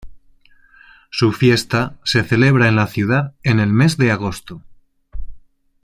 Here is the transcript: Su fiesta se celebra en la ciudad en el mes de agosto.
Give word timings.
Su 1.11 1.31
fiesta 1.31 1.99
se 2.03 2.23
celebra 2.23 2.67
en 2.67 2.75
la 2.75 2.87
ciudad 2.87 3.35
en 3.43 3.59
el 3.59 3.71
mes 3.71 3.97
de 3.97 4.09
agosto. 4.11 4.63